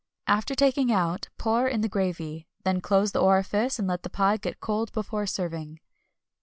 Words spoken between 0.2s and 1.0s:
After taking